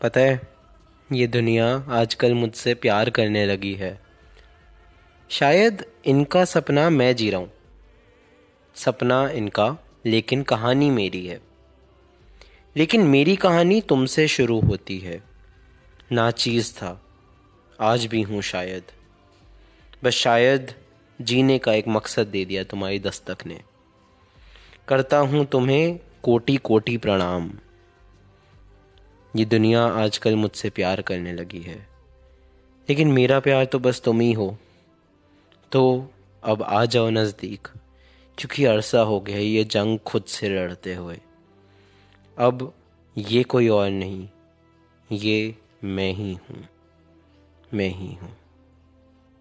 [0.00, 0.40] पता है,
[1.12, 4.00] ये दुनिया आजकल मुझसे प्यार करने लगी है।
[5.30, 7.52] शायद इनका सपना मैं जी रहा हूँ।
[8.74, 11.40] सपना इनका, लेकिन कहानी मेरी है।
[12.76, 15.22] लेकिन मेरी कहानी तुमसे शुरू होती है।
[16.12, 17.02] ना चीज़ था,
[17.80, 18.82] आज भी हूँ शायद।
[20.04, 20.74] बस शायद
[21.20, 23.60] जीने का एक मकसद दे दिया तुम्हारी दस्तक ने।
[24.88, 27.52] करता हूँ तुम्हें कोटि कोटि प्रणाम।
[29.36, 31.76] ये दुनिया आजकल मुझसे प्यार करने लगी है।
[32.88, 34.56] लेकिन मेरा प्यार तो बस तुम ही हो।
[35.72, 36.10] तो
[36.42, 37.68] अब आ जाओ नज़दीक
[38.38, 41.18] क्योंकि अरसा हो गया ये जंग खुद से लड़ते हुए।
[42.36, 42.72] अब
[43.16, 44.28] ये कोई और नहीं,
[45.10, 46.64] ये मैं ही हूँ,
[47.74, 48.36] मैं ही हूँ।